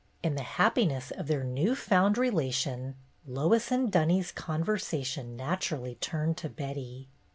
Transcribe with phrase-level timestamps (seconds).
[0.23, 2.95] In the happiness of their new found rela tion
[3.27, 7.07] Lois and Dunny's conversation naturally turned to Betty.